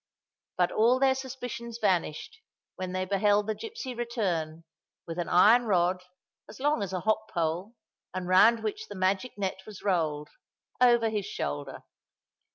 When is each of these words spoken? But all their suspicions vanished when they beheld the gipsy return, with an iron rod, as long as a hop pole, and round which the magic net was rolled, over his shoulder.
But 0.57 0.71
all 0.71 0.97
their 0.97 1.13
suspicions 1.13 1.77
vanished 1.79 2.39
when 2.75 2.91
they 2.91 3.05
beheld 3.05 3.45
the 3.45 3.53
gipsy 3.53 3.93
return, 3.93 4.63
with 5.05 5.19
an 5.19 5.29
iron 5.29 5.65
rod, 5.65 6.01
as 6.49 6.59
long 6.59 6.81
as 6.81 6.91
a 6.91 7.01
hop 7.01 7.29
pole, 7.31 7.75
and 8.11 8.27
round 8.27 8.63
which 8.63 8.87
the 8.87 8.95
magic 8.95 9.37
net 9.37 9.61
was 9.67 9.83
rolled, 9.83 10.29
over 10.81 11.09
his 11.11 11.27
shoulder. 11.27 11.83